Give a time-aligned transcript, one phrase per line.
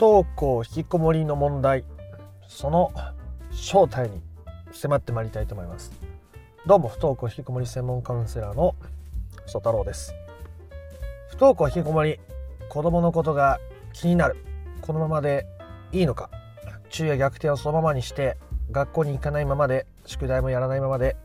[0.00, 1.82] 登校引きこもりの問題
[2.46, 2.92] その
[3.50, 4.22] 正体に
[4.70, 5.90] 迫ってまいりたいと思います。
[6.66, 8.76] どうも不登校引きこもり専門カウンセラーの
[9.46, 10.14] 曽太郎です。
[11.30, 12.20] 不登校引きこもり
[12.68, 13.58] 子供のことが
[13.92, 14.36] 気になる。
[14.82, 15.46] このままで
[15.90, 16.30] いいのか。
[16.90, 18.36] 昼夜逆転をそのままにして
[18.70, 21.16] 学校に行かないままで宿題もやらないままで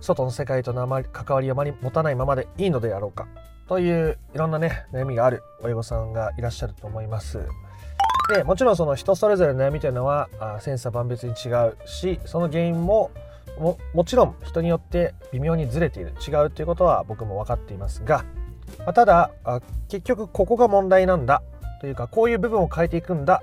[0.00, 3.28] 外の世界とのあまり関わりをあまり持たないままでいいのであろうか。
[3.66, 7.48] といういろんなね悩みがある親御さんがいらっしゃると思います。
[8.28, 13.10] でもちろんその人それぞれの悩みというのはあ千差万別に違うしその原因も
[13.58, 16.12] ももちろん人によって微妙にずれている。
[16.26, 18.24] 違うということは僕も分かっていますが、
[18.78, 21.42] まあ、ただあ結局ここが問題なんだ。
[21.80, 23.42] というかこういう部分を変えていくんだ。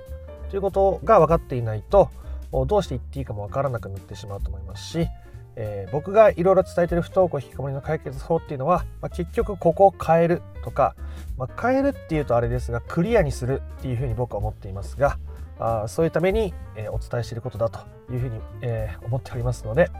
[0.50, 2.10] ということが分かっていないと
[2.52, 5.08] どうして言っていいかも分からなくなってしまうと思いますし、
[5.56, 10.94] えー、僕がいろいろ伝えてる不登校引きこもりの解決法っていうのは、まあ、結局ここを変えるとか、
[11.36, 15.18] まあ、変えるっていうとあれですがクリアにするっていうふうに僕は思っていますが
[15.58, 19.90] あそういうために、えー、お伝えしていることだというふうに、えー、思っておりますので、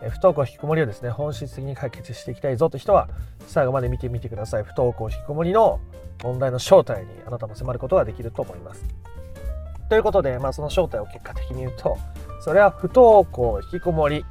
[0.00, 3.08] えー、不登校引きこもりをですね本質的に解決していきたいぞという人は
[3.46, 4.64] 最後まで見てみてください。
[4.64, 5.80] 不登校引きこもりの
[6.22, 8.84] 問題の正体にあなたも迫ることができると思います。
[9.88, 11.98] ということで、まあ、その正体を結果的に言うと
[12.40, 14.24] それは不登校引きこもり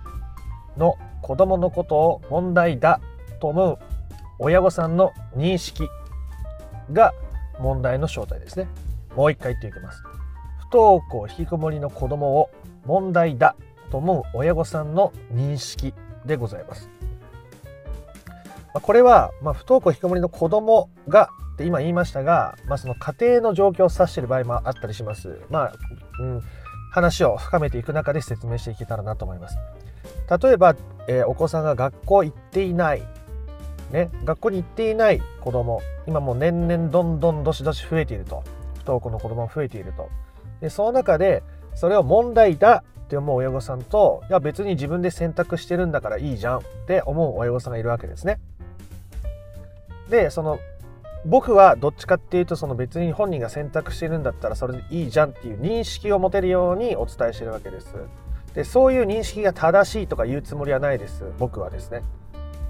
[0.78, 3.00] の子供のことを問題だ
[3.40, 3.80] と思う
[4.40, 5.88] 親御さんの認識
[6.92, 7.14] が
[7.60, 8.68] 問題の正体ですね。
[9.16, 10.04] もう一回言っていきます。
[10.72, 12.50] 不登校引きこもりの子供を
[12.86, 13.56] 問題だ
[13.92, 15.94] と思う親御さんの認識
[16.26, 16.90] でございます。
[18.74, 25.40] これは、まあ、不登校引きこもりの子供がって今言いましたが、まあ、その家庭の状況を指している場合もあったりします。
[25.50, 25.74] まあ、
[26.20, 26.42] うん、
[26.92, 29.58] 話を深めていく中で説明していけたらなと思います。
[30.42, 30.76] 例えば、
[31.08, 33.04] えー、お子さんが学校行っていない、
[33.92, 38.44] ね、学校に行っていない子供今もう年々どんどんどしどし増えていると
[38.76, 40.10] 不登校の子供が増えていると
[40.62, 41.44] でその中で
[41.76, 48.40] それを問題だって思う親御さんといや別に自分で選択してるんだからいいじゃんって思う親御さんがいるわけですね。
[50.10, 50.60] でその
[51.26, 57.96] 僕はどっちかっていうとその別に本人が選択してるんだったらそれでいいじゃんっていう認識を持てるようにお伝えしてるわけです。
[58.54, 61.24] でそういう認識が正しいとか言うつもりはないです。
[61.40, 62.04] 僕はですね。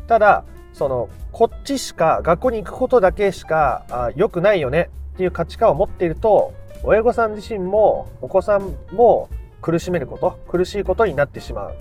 [0.08, 4.90] ただそのこっちしか学校に行くことだけしかあ良くないよね。
[5.14, 9.30] っていう価値観を持っていると親御さん自身もお子さんも
[9.62, 11.76] 苦しめること苦しいことになってしまう。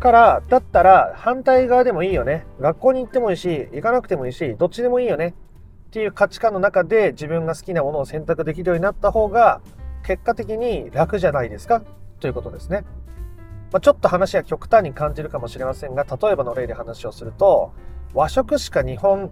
[0.00, 2.46] からだったら反対側でもいいよね。
[2.60, 5.34] 学校に行ってもいいし行かなくてもいいしどっちでもいいよね。
[5.88, 9.60] っていう価値観の中で自分が好きなものを選択できるようになった方が
[10.04, 11.82] 結果的に楽じゃないですか。
[12.20, 12.84] ということですね。
[13.72, 17.72] まあ、ちょっと話は極端に感じるかもしれませんが、例えばの例で話をすると、
[18.14, 19.30] 和食しか日本、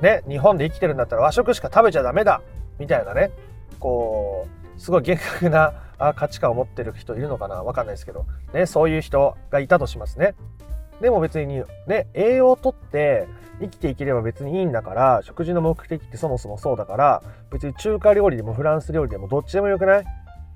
[0.00, 2.42] ね、日本で生きてるんだったら和食しか食べちゃダメだ
[2.78, 3.30] みたいなね、
[3.78, 5.74] こう、すごい厳格な
[6.16, 7.62] 価値観を持ってる人いるのかな？
[7.62, 10.34] わかんないですけど、ね、そういう人がいたとしますね。
[11.00, 13.28] でも別にね、栄養をとって
[13.60, 20.04] 生きていければ別にいいんだから、食事の目的ってそもそもそうだから、別に中華料理でもフランス料理でもどっちでもよくない？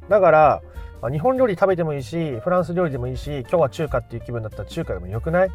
[0.09, 0.63] だから、
[1.11, 5.49] 日本料理食べてもいいしフランス料理でもいいし今日は中華っていう気分だったら中華でもよくない？
[5.49, 5.51] っ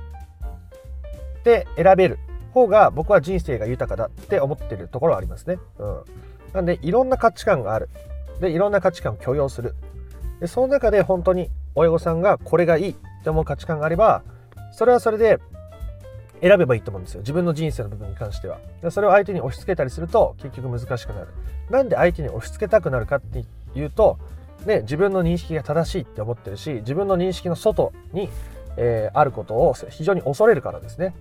[1.43, 2.19] て選べる
[2.51, 5.57] 方が僕は人生が豊かだって思ってるところはありますね。
[5.79, 6.03] うん、
[6.53, 7.89] なんでいろんな価値観がある。
[8.39, 9.73] でいろんな価値観を許容する。
[10.39, 14.23] でその中で本当に親御さんがこれがいいって思う価値観があれば
[14.71, 15.39] それはそれで
[16.41, 21.27] 選べばいいと思うんですよ自分の人生の部分に関してはでそれを相手に押し付けたりすると結局難しくなる
[21.69, 23.43] なんで相手に押し付けたくなるかって
[23.75, 24.17] いうと
[24.65, 28.29] で自分の認識が正しいって思ってるし自分の認識の外に、
[28.77, 31.13] えー、あることを非常に恐れるからですね。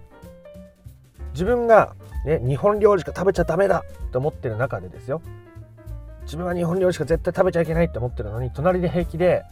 [1.32, 1.94] 自分が、
[2.24, 5.22] ね、日本料理しか食べちゃダメだって思ってる中でですよ。
[6.22, 9.44] 自分は日本料理しか絶対食べちゃいけないって思ってるのに隣で平気で、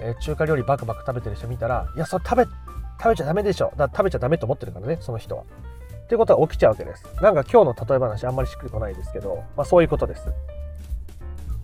[0.00, 3.72] えー、中華料理バクバク食べてる人見たらいやそれ食べ食べちゃダメでしょ。
[3.76, 5.44] だから食べちゃダメと思ってるからねその人は。
[5.44, 7.04] っていうことが起きちゃうわけです。
[7.22, 10.28] なんか今日の例え話あんまりしっくりこないですけど、まあ、そういうことです。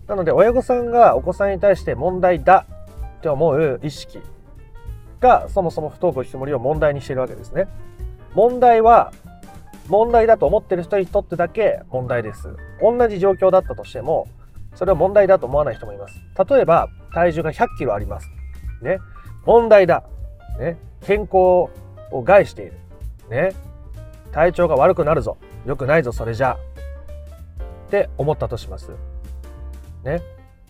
[0.08, 2.67] なので親御さんがお子さんに対して問題だ
[3.19, 4.20] って思う意識
[5.20, 7.67] がそもそも不登校引きこもりを問題にしているわけですね。
[8.35, 9.12] 問題は
[9.88, 12.55] 問題だと思ってる人にとってだけ問題です。
[12.81, 14.29] 同じ状況だったとしても
[14.75, 16.14] それを問題だと思わない人もいます。
[16.49, 18.31] 例えば体重が100キロあります。
[18.82, 18.99] ね。
[19.44, 20.05] 問題だ。
[20.58, 20.76] ね。
[21.03, 22.73] 健康を害している。
[23.31, 23.53] ね。
[24.32, 25.38] 体調が悪くなるぞ。
[25.64, 26.56] 良くないぞ、それじゃ。
[27.87, 28.91] って思ったとします。
[30.06, 30.23] ね。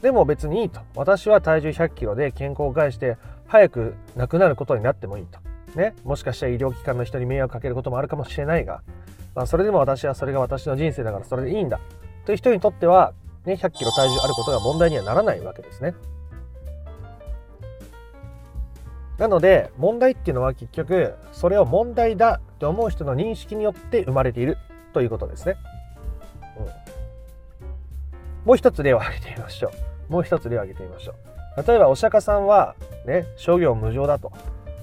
[0.03, 0.81] でも別にいいと。
[0.94, 3.17] 私は体重100キロで健康を害して
[3.47, 5.38] 早く亡くなることになってもいいと。
[5.79, 5.94] ね。
[6.05, 8.83] もしかしたら医療機関の人に迷惑かけることもあるかもしれないが、
[9.35, 11.81] まあ、それでも私はそれが私の人生だからそれでいいんだ。
[12.25, 13.12] という人にとっては
[13.44, 15.94] ね、100キロ体重あることが問題にはならないわけですね。
[19.19, 24.59] なので問題っていうのは結局それを問題だと思う人の認識によって生まれている
[24.93, 25.56] ということですね。
[26.59, 26.67] うん、
[28.47, 29.73] もう一つ例を挙げてみましょ
[30.09, 30.13] う。
[30.13, 31.15] もう一つ例を挙げてみましょ
[31.57, 31.67] う。
[31.67, 34.33] 例えばお釈迦さんはね諸行無常だと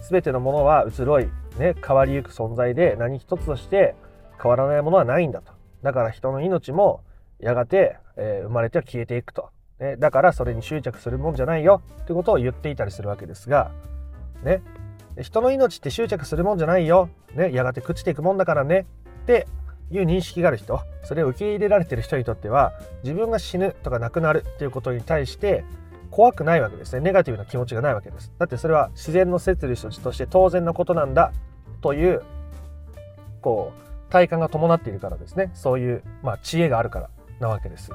[0.09, 3.95] 全てのものは移ろい、ね、変わりゆく存在で何一つとして
[4.41, 5.53] 変わらないものはないんだと。
[5.81, 7.01] だから人の命も
[7.39, 9.49] やがて、えー、生まれては消えていくと。
[9.79, 13.71] ね、だからそれに執着するもんじゃないよってことを言っていたりするわけですが
[14.43, 14.61] ね、
[15.21, 18.85] 人の命って執着するもんじゃないよ、ね、やがて朽ちていくもんだからね
[19.23, 19.47] って
[19.91, 25.63] いう認識がある人それを受け入れられてる人にとっては自分が死ぬとか亡くなるっていうことに対して
[26.13, 26.99] 怖くないわけですね。
[26.99, 28.31] ネガティブな気持ちがないわけです。
[28.37, 31.33] だってそれは自然の摂理として当然なことなんだ
[31.81, 32.21] という
[33.41, 35.49] こう体感が伴っているからですね。
[35.55, 37.09] そういう、まあ、知恵があるから
[37.39, 37.89] なわけです。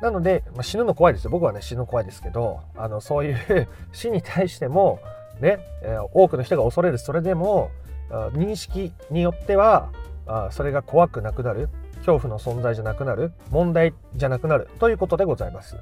[0.00, 1.30] なので、まあ、死ぬの怖いですよ。
[1.32, 5.00] 僕はね死ぬの怖いですけどあのそういう 死に対しても
[5.40, 6.98] ね、え、多くの人が恐れる。
[6.98, 7.72] それでも
[8.10, 9.88] 認識によっては
[10.34, 11.68] あそれが怖くなくなる
[12.04, 15.76] 恐怖の存在じゃなくなる問題じゃなくなるということでございます。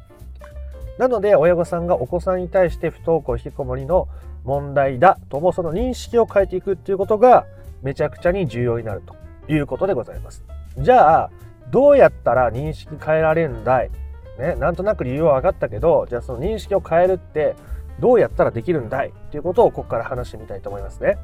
[0.98, 4.08] なので親御さんがお子さんに対して不登校引きこもりの
[4.44, 7.46] 問題だと思うその認識を変えていくっていうことが
[7.82, 9.14] めちゃくちゃに重要になると
[9.50, 10.44] いうことでございます。
[10.78, 11.30] じゃあ
[11.70, 13.90] どうやったら認識変えられるんだい？
[14.38, 17.54] ね、なんとなく理由は分かったけどじゃあその認識を変えるって
[18.00, 19.08] どうやったらできるんだい？
[19.08, 21.16] っていうことをここから話してみたいと思いますね。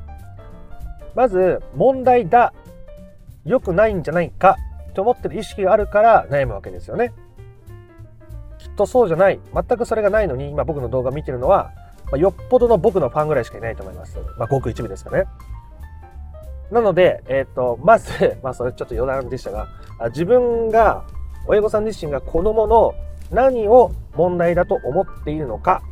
[1.14, 2.55] まず問題だ
[3.47, 4.57] 良くないんじゃないか
[4.95, 7.13] と思ってる意識があるから悩むわけですよね。
[8.59, 11.73] きっとそうじゃない全くそれがないのに今僕の動画見てるのは、
[12.07, 14.19] まあ、よっぽどの僕のファンぐらいしかいないと思います。
[14.39, 15.25] まあ、ごく一部ですかね。
[16.71, 19.69] なので、えっ、ー、と、まず、 まあそれちょっと余談でしたが、
[20.09, 21.05] 自分が、
[21.47, 22.95] 親御さん自身が子供の
[23.31, 25.83] 何を問題だと思っているのか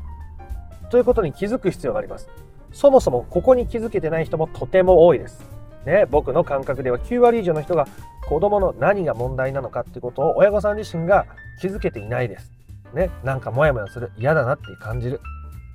[0.90, 2.28] ということに気づく必要があります。
[2.72, 5.53] そもそもここに気づけてない人もとても多いです。
[5.86, 7.86] ね、僕の感覚では9割以上の人が
[8.26, 11.26] 子供の何が問題なのかってことを親御さん自身が
[11.60, 12.50] 気づけていないです。
[12.94, 15.20] ね、なんかモヤモヤする、嫌だなって感じる。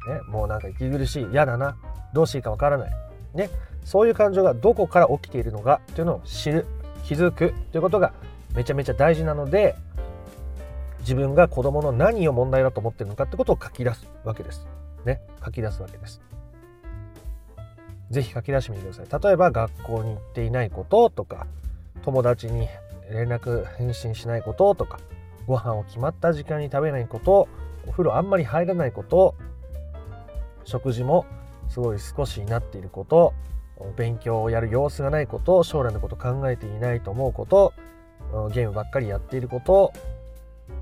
[0.08, 1.76] ね、もうなんか息苦しい、嫌だな、
[2.14, 2.92] どうしていいかわからない。
[3.36, 3.50] ね、
[3.84, 6.66] そういう感情がどこから起きているのかというのを知る、
[7.04, 8.14] 気づくということが
[8.56, 9.76] めちゃめちゃ大事なので、
[11.02, 14.68] 自分が子供の何を問題だと思ってるのかってことを書き出すわけです。
[15.06, 16.22] ね、書き出すわけです。
[18.10, 19.22] ぜひ書き出してみてください。
[19.24, 21.48] 例えば学校に行っていないこととか、
[22.04, 22.68] 友達に
[23.12, 25.00] 連絡返信しないこととか、
[25.48, 27.48] ご飯を決まった時間に食べないこと、
[27.88, 29.36] お風呂あんまり入らないこと、
[30.64, 31.26] 食事も
[31.70, 33.34] すごい少しになっていること、
[33.96, 37.74] 勉強をやる様子がないこと、将来のこと考えていないと思うこと、
[38.54, 39.94] ゲームばっかりやっていること、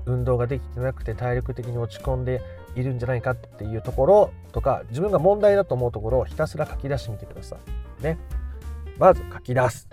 [0.04, 2.42] 運動ができてなくて体力的に落ち込んで
[2.80, 7.56] いるんじゃないかっていうところとか自分が問題だと思うところをひたすら書き出してみてくださ
[8.00, 8.02] い。
[8.02, 8.18] ね。
[8.98, 9.88] まず書き出す。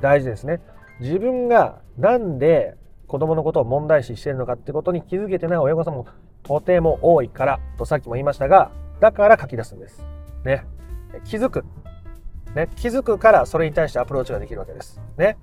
[0.00, 0.60] 大事ですね。
[1.00, 2.76] 自分がなんで
[3.06, 6.06] 子供のことを問題視してるのかってことに気づけてない親御さんも
[6.42, 8.70] とても多いからとさっきも言いましたが
[9.00, 10.04] だから書き出すんです。
[10.44, 10.64] ね。
[11.24, 11.64] 気づく。
[12.54, 12.68] ね。
[12.76, 15.00] 気づくからそれに対してアプローチができるわけです。
[15.16, 15.36] ね。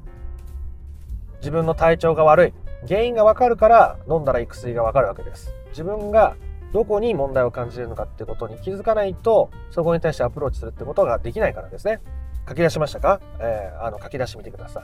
[1.40, 2.54] 自分の体調が悪い。
[2.88, 5.54] 原因がわかるから飲んだらいい薬がわかるわけです。
[5.72, 6.36] 自分が
[6.74, 12.00] どこに問題を感じるのかってことに気づかないとそこに対してアプローチするってことができないからですね。
[12.48, 14.84] 書き出しましたか、えー、あの書き出してみてください。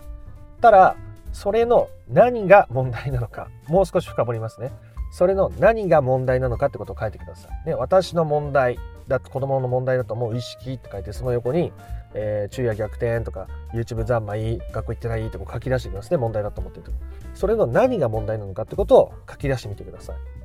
[0.62, 0.96] ただ
[1.34, 4.72] それの何が問題なのかもう少し深掘りますね。
[5.12, 8.78] それの何が問題なのかってことを書いてください、ね、私の問題
[9.08, 11.72] だ子供の問題だと思う意識って書いてその横に、
[12.14, 16.18] えー、昼夜逆転とか YouTube 三昧学校行ってないってこ書き出してきますね。
[16.18, 16.92] 問題だと思ってると。
[17.34, 20.45] それの何が問題なのかってことを書き出してみてください。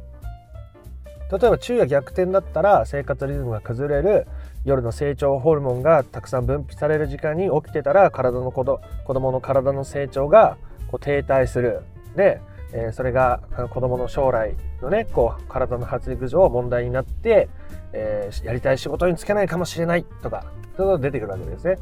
[1.30, 4.26] 例えば昼夜逆転だったら生活リズムが崩れる
[4.64, 10.58] 夜の成長ホルモンがたくさん分泌される時間に起きてたら体の子ど子供の体の成長が
[10.88, 11.82] こう停滞する
[12.16, 12.40] で、
[12.72, 17.48] えー、それが子供の将来のねこう体の発育上問題になって、
[17.92, 20.44] えー、やりたい仕事に就けないかもしれないとか
[20.76, 21.76] そういうのが出てくるわけですね。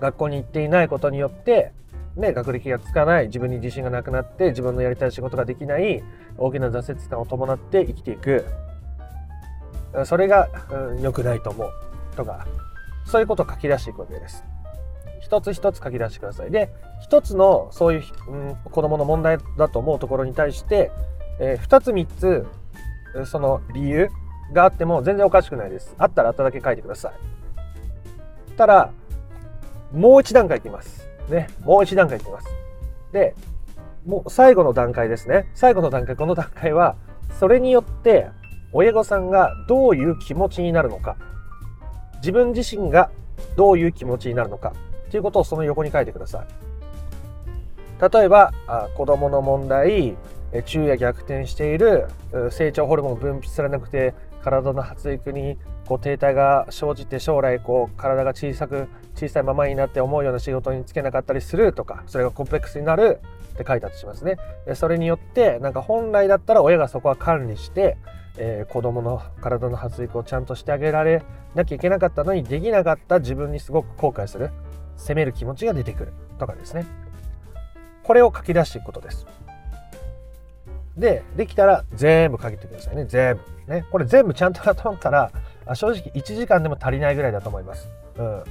[0.00, 1.72] 学校に行っていないことによって
[2.16, 6.02] ね、学歴がつかない自分に自信がなくなって自分のやりたい仕事ができない
[6.36, 8.44] 大きな挫折感を伴って生きていく。
[10.04, 11.70] それが、うん、くないと思う
[12.16, 12.46] とか
[13.04, 14.44] そういうことを書き出していくわけです。
[15.20, 16.50] 一つ一つ書き出してください。
[16.50, 20.90] で一つのそういう、うん、子供の問題だと思うところに対して、
[21.40, 22.46] えー、2つ3つ
[23.26, 24.08] その理由
[24.52, 25.94] があっても全然おかしくないです。
[25.98, 27.12] あったらあっただけ書いてください。
[28.56, 28.90] たら
[29.92, 31.11] もう一段階いきます。
[31.32, 32.46] ね、もう一段階いきます。
[33.12, 33.34] で、
[34.06, 35.50] もう最後の段階ですね。
[35.54, 36.96] 最後の段階、この段階は、
[37.40, 38.28] それによって
[38.72, 41.16] 親御さんがどういう気持ちになるのか、
[42.16, 43.10] 自分自身が
[43.56, 44.72] どういう気持ちになるのか、
[45.10, 48.10] ということをその横に書いてください。
[48.12, 50.16] 例えば、あ子供の問題、
[50.66, 52.08] 昼夜逆転している
[52.50, 63.20] 成長ホルモン分泌されなくて体の発育にこう停滞が生じて将来こう体が小さく小さいままになって思うような仕事に就けなかったりするとかそれがコンプレックスになる
[63.54, 64.74] って書いたとしますねで。
[64.74, 67.96] それによってなんか本来だったら親がそこは管理して、
[68.38, 71.22] えー、子供の体の発育をちゃんとしてあげられ
[71.54, 74.50] なきゃいけなかったのにできなかった自分にすごく後悔する
[74.96, 76.86] 責める気持ちが出てくるとかですね。
[78.02, 79.26] これを書き出していくことです。
[80.96, 83.06] で、できたら全部かけてくださいね。
[83.06, 83.72] 全部。
[83.72, 83.84] ね。
[83.90, 85.30] これ全部ちゃんとやったったら、
[85.74, 87.88] 正直1時間でも足りないぐらいだと思います。
[88.16, 88.44] うん。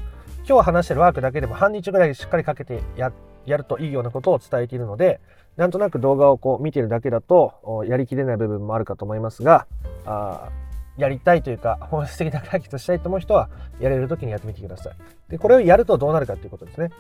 [0.48, 3.12] 今日話してるワークだけでも半日ぐらいしっかりかけてや
[3.45, 5.19] やるといいようなことを伝えているので、
[5.57, 9.67] なんとなく動画をこう見てるだけだと、やりきれない部分もあるかと思いますが、
[10.05, 10.50] あ
[10.98, 14.93] やりたいというか、本質的な解決したいと思う人は、やれる時にやってみてください。
[15.29, 16.91] で、これをやるとどうなるかっていうことですね。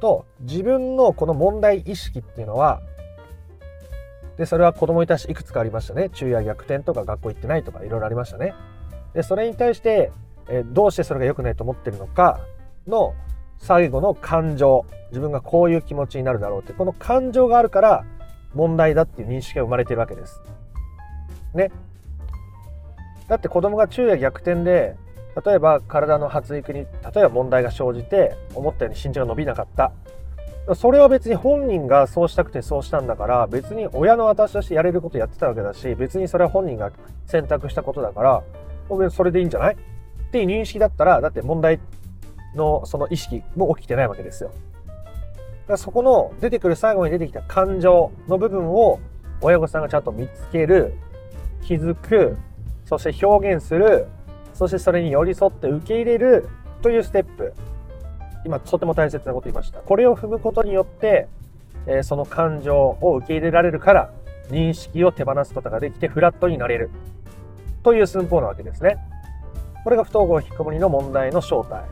[0.00, 2.80] と、自分のこの問題意識っていうのは、
[4.38, 6.10] でそれは子供に対していくつかありましたね。
[6.12, 8.54] 昼夜逆転とか学校行ってないとかいろいろありましたね。
[9.12, 10.12] でそれに対して、
[10.48, 12.40] えどうしてそれが良くないと思ってるのか
[12.86, 13.14] の
[13.58, 14.86] 最後の感情。
[15.10, 16.72] 自分がこういう気持ちになるだろうって。
[16.72, 18.04] この感情があるから
[18.54, 20.40] 問題だっていう認識が生まれてるわけです。
[21.54, 21.72] ね。
[23.26, 24.96] だって子供が昼夜逆転で
[25.44, 29.92] 例えば体の発育に例えば問題が生じて思ったように身長が伸びなかった。
[30.74, 36.92] それは別に本人がそうしたくてそうしたんだから別に親の私としてやれることやってたわけだし別にそれは本人が
[37.26, 38.42] 選択したことだから
[39.10, 39.74] それでいいんじゃない？
[39.74, 41.80] っていう認識だったらだって問題
[42.54, 44.50] のその意識も起きてないわけですよ。
[44.50, 49.00] だからそこの出てくる最後に出てきた感情の部分を
[49.40, 50.94] 親御さんがちゃんと見つける
[51.62, 52.36] 気づく
[52.86, 54.06] そして表現する
[54.54, 56.48] そしてそれに寄り添って受け入れる
[56.82, 57.52] というステップ
[58.44, 59.80] 今とても大切なこと言いました。
[59.80, 61.28] これを踏むことによって、
[61.86, 64.10] え、その感情を受け入れられるから、
[64.50, 66.90] 認識を手放すことができてフラットになれる。
[67.82, 68.98] という寸法なわけですね。
[69.84, 71.84] これが不統合引きこもりの問題の正体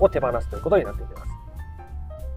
[0.00, 1.32] を手放すということになっていきます。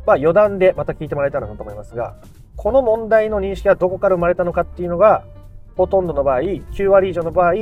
[0.06, 2.16] まあ余談でまた聞いてもらえたらなと思いますが、
[2.56, 5.24] この問題の認識はどこから生まれたのかっていうのが、
[5.78, 7.54] ほとんどの場合、9割以上の場合、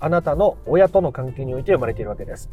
[0.00, 2.50] あなたの親との関係において生まれているわけです。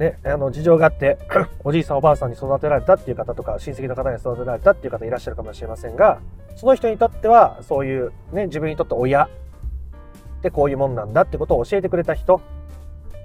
[0.00, 1.18] ね、あの事情があって
[1.62, 6.20] おじいさんおばあさんに育てられたっていう方とか親戚の方に育てられたっていう方いらっしゃるかもしれませんが
[6.56, 9.28] その人にとってはそういう、ね、自分にとって親っ
[10.42, 12.40] てこういうもんなんだってことを教えてくれた人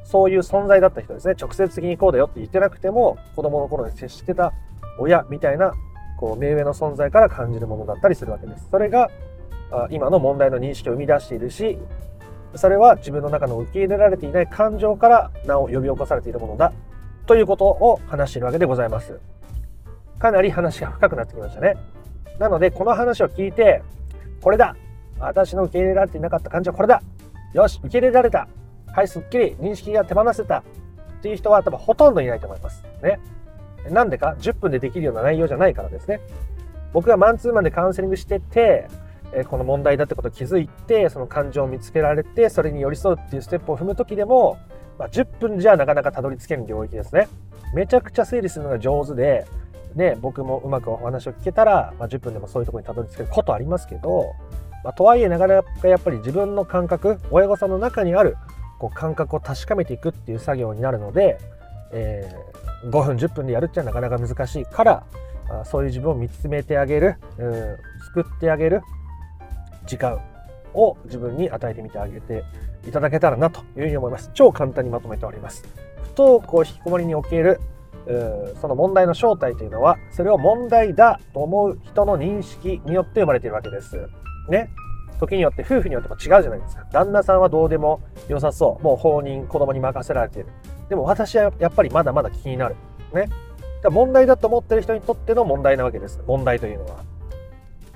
[0.03, 4.51] そういう存在だった人ですね直接的にこうだよって言ってなくても子供の頃に接してた
[4.99, 5.71] 親みたいな
[6.19, 8.67] こう目上の存在から感じるものだったりするわけです。
[8.69, 9.09] それが
[9.89, 11.77] 今の問題の認識を生み出しているし
[12.55, 16.73] それは自分の中の受け入れられていない感情から名を呼び起こされているものだ
[17.25, 19.19] ということを話しているわけでございます。
[20.19, 21.75] かなり話が深くなってきましたね。
[22.39, 23.81] なので、この話を聞いて、
[24.41, 24.75] これだ
[25.19, 27.01] 私の受け入れられていなかった感情はこれだ
[27.53, 28.47] よし受け入れられた
[28.95, 30.63] はい、すっきり認識が手放せたっ
[31.21, 32.81] ていう人は多分ほとんどいないと思います。
[33.03, 33.19] ね。
[33.89, 36.21] なんでか ?10 分でできるような内容じゃないからですね。
[36.93, 38.87] 僕がマンツーマンでカウンセリングしてて、
[39.35, 44.57] えこの問題だってことを気づいてその感情を見つけられてそれに寄り添うっていうステップを踏む時でも、
[44.97, 47.27] まあ、10分じゃなかなかたどり着ける領域ですね。
[47.73, 49.45] めちゃくちゃ整理するのが上手で
[49.95, 54.33] ね、僕もうまくお話を聞けたら、まあ、10分でもそういうとこにたどり着けることありますけど、
[54.83, 58.35] まあ、とはいえなかなかやっぱり自分の感覚親御さんの中にある
[58.77, 61.39] こう感覚を確かめていくっていう作業になるので、
[61.93, 65.05] えー、5分10分でやるっていうのはなかなか難しいから
[65.63, 67.77] そういう自分を見つめてあげる、うん、
[68.13, 68.81] 救ってあげる
[69.85, 70.19] 時間
[70.73, 72.43] を自分に与えてみてあげて
[72.87, 74.31] いただけたらなというふうに思います。
[74.33, 75.63] 超簡単にまとめております。
[76.15, 77.59] 不登校引きこもりにおける
[78.61, 84.09] その問題の正体というのはそれを問題だと思う人の認識によって生まれているわけです。
[84.49, 84.69] ね。
[85.19, 86.85] 時によって夫婦によっても違うじゃないですか。
[86.91, 88.83] 旦那さんはどうでも良さそう。
[88.83, 90.49] もう放任、子供に任せられている。
[90.89, 92.75] でも私はやっぱりまだまだ気になる。
[93.13, 93.29] ね。
[93.89, 96.21] 問題だと思ってる人にとっての問題なわけです。
[96.27, 96.97] 問題というのは。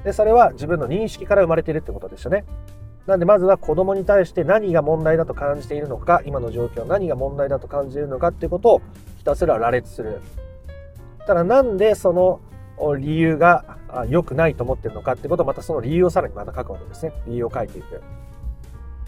[0.03, 2.45] で、それは自分の認識から生まれているってことでしたね。
[3.07, 8.81] なんでまずは子供に対して何が問題だと感じているのか、今の状況何が問題だと感じているのかっていうことを
[9.17, 10.21] ひたすら羅列する。
[11.25, 12.39] ただなんでその
[12.97, 13.77] 理由が
[14.07, 17.13] 良くないと思ってるのかってことをまたその理由をさらにまた書くわけですね。
[17.27, 18.01] 理由を書いていく。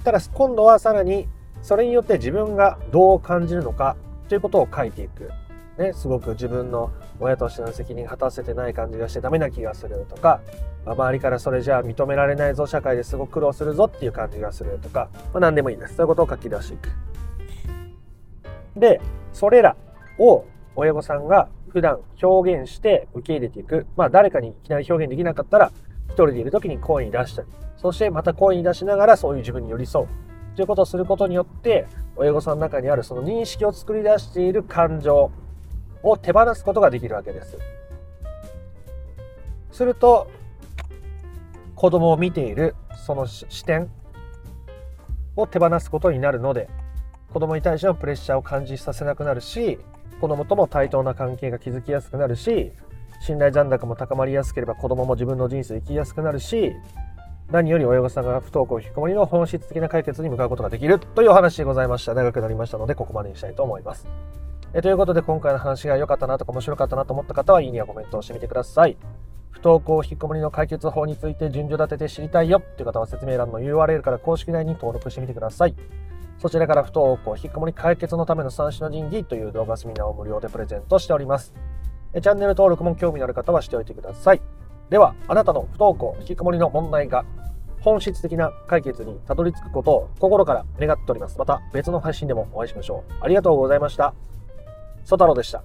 [0.03, 1.27] ただ今度はさらに
[1.61, 3.95] それによって自分がどう感じるのか
[4.27, 5.29] ということを書いていく。
[5.81, 10.39] ね、すごく自分の親としての責任果たせてない感じがしてダメな気がするとか、
[10.85, 15.95] まあ、周りからそれじゃあ認められないぞ社会ですごく苦労するぞっていう感じがするとか、まあ、何でもいいです。
[15.95, 16.89] そういうことを書き出していく。
[18.75, 19.01] で
[19.33, 19.75] それら
[20.17, 20.45] を
[20.75, 23.87] 親御さんが普段表現して受け入れていく。
[23.97, 25.71] まあ誰かにいきなり表現できなかったら
[26.07, 27.47] 一人でいる時に声に出したり。
[27.77, 30.07] そしてまた声に出しながらそういう自分に寄り添う。
[30.55, 35.31] ということをすることによって親御さんの中にあるその認識を作り出している感情。
[36.03, 37.57] を手放すことができるわけです。
[39.71, 40.29] すると
[41.75, 43.89] 子供を見ているその視点
[45.35, 46.69] を手放すことになるので
[47.33, 49.79] 子供に対してのプレッシャーを感じさせなくなるし
[50.19, 52.71] 子供とも対等な関係が築きやすくなるし
[53.25, 56.73] 信頼残高も高まりやすければ子供も自分の人生生きやすくなるし
[57.51, 62.13] 何より親御さんが不登校引きこもりの本質的な解決に向かうことができるというお話でございました。
[62.13, 64.07] 長くなりましたので、ここまでにしたいと思います。
[64.73, 68.97] えということで、今回の話が良かったなとか面白かったなと思った方は、いいねやコメントをしてみてください。
[69.49, 75.75] 不登校引きこもりの解決法について順序立てて知りたいよという方は説明欄の URL から公式内に登録してみてください。
[76.37, 81.53] そちらから不登校引きこもり解決のための三種の神器という動画セミナーを無料でプレゼントしております。
[82.13, 84.41] チャンネル登録も興味のある方はしておいてください。
[84.89, 87.25] では、あなたの不登校引きこもりの問題が
[87.81, 91.37] 本質的な解決にたどり着くことを心から願っております。
[91.37, 93.13] また別の配信でもお会いしましょう。
[93.21, 94.30] ありがとうございました。
[95.03, 95.63] ソタロでした。